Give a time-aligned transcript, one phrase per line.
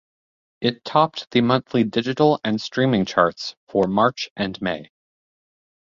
[0.61, 4.89] It topped the monthly Digital and Streaming charts for March and May.